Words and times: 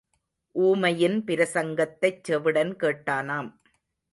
ஊமையின் 0.55 1.17
பிரசங்கத்தைச் 1.27 2.23
செவிடன் 2.27 2.73
கேட்டானாம். 2.75 3.51